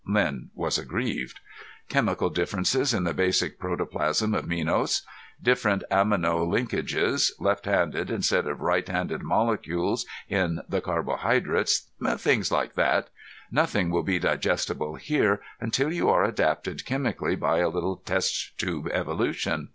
[0.09, 1.41] Len was aggrieved.
[1.87, 5.03] "Chemical differences in the basic protoplasm of Minos.
[5.39, 12.73] Different amino linkages, left handed instead of right handed molecules in the carbohydrates, things like
[12.73, 13.11] that.
[13.51, 18.89] Nothing will be digestible here until you are adapted chemically by a little test tube
[18.91, 19.69] evolution.